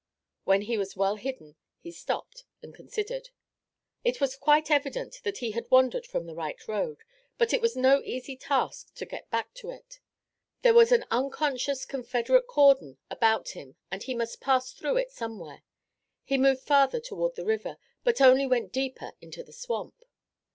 [0.45, 3.29] When he was well hidden he stopped and considered.
[4.03, 7.03] It was quite evident that he had wandered from the right road,
[7.37, 9.99] but it was no easy task to get back into it.
[10.63, 15.61] There was an unconscious Confederate cordon about him and he must pass through it somewhere.
[16.23, 20.03] He moved farther toward the river, but only went deeper into the swamp.